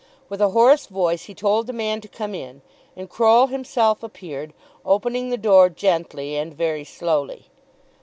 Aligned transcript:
With 0.29 0.41
a 0.41 0.49
hoarse 0.49 0.87
voice 0.87 1.25
he 1.25 1.35
told 1.35 1.67
the 1.67 1.73
man 1.73 2.01
to 2.01 2.07
come 2.07 2.33
in, 2.33 2.63
and 2.95 3.07
Croll 3.07 3.45
himself 3.45 4.01
appeared, 4.01 4.51
opening 4.83 5.29
the 5.29 5.37
door 5.37 5.69
gently 5.69 6.35
and 6.35 6.55
very 6.55 6.83
slowly. 6.83 7.51